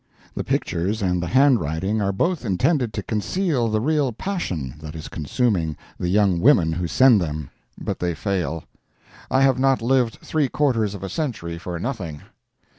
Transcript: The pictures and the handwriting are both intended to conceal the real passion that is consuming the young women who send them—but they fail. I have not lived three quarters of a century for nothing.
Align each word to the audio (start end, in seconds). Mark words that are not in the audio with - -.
The 0.33 0.43
pictures 0.43 1.03
and 1.03 1.21
the 1.21 1.27
handwriting 1.27 2.01
are 2.01 2.11
both 2.11 2.43
intended 2.43 2.91
to 2.93 3.03
conceal 3.03 3.67
the 3.67 3.79
real 3.79 4.11
passion 4.11 4.73
that 4.79 4.95
is 4.95 5.07
consuming 5.07 5.77
the 5.99 6.07
young 6.09 6.39
women 6.41 6.71
who 6.73 6.87
send 6.87 7.21
them—but 7.21 7.99
they 7.99 8.15
fail. 8.15 8.63
I 9.29 9.43
have 9.43 9.59
not 9.59 9.79
lived 9.79 10.17
three 10.23 10.49
quarters 10.49 10.95
of 10.95 11.03
a 11.03 11.07
century 11.09 11.59
for 11.59 11.77
nothing. 11.77 12.23